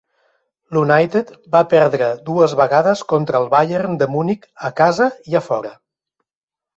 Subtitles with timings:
[0.75, 5.73] L'United va perdre dues vegades contra el Bayern de Munic, a casa i a fora.